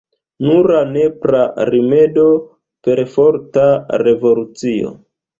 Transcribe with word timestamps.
Nura 0.43 0.77
nepra 0.93 1.41
rimedo: 1.69 2.23
perforta 2.87 3.67
revolucio. 4.05 4.95